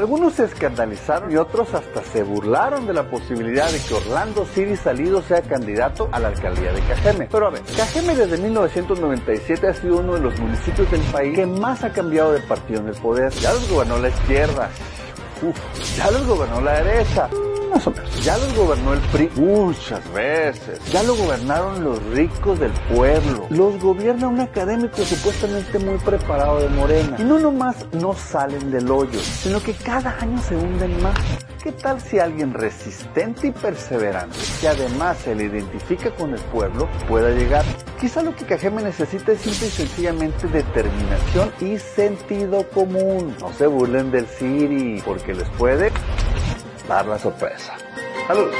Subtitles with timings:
[0.00, 4.74] Algunos se escandalizaron y otros hasta se burlaron de la posibilidad de que Orlando City
[4.74, 7.28] Salido sea candidato a la alcaldía de Cajeme.
[7.30, 11.44] Pero a ver, Cajeme desde 1997 ha sido uno de los municipios del país que
[11.44, 13.30] más ha cambiado de partido en el poder.
[13.30, 14.70] Ya los gobernó la izquierda,
[15.42, 17.28] Uf, ya los gobernó la derecha
[17.70, 17.92] más o.
[18.22, 20.80] Ya los gobernó el PRI muchas veces.
[20.92, 23.46] Ya lo gobernaron los ricos del pueblo.
[23.50, 27.16] Los gobierna un académico supuestamente muy preparado de Morena.
[27.18, 31.14] Y no nomás no salen del hoyo, sino que cada año se hunden más.
[31.62, 36.88] ¿Qué tal si alguien resistente y perseverante, que además se le identifica con el pueblo,
[37.06, 37.64] pueda llegar?
[38.00, 43.36] Quizá lo que Cajeme necesita es simple y sencillamente determinación y sentido común.
[43.38, 45.92] No se burlen del Siri, porque les puede
[46.90, 47.72] dar la sorpresa.
[48.26, 48.50] Salud.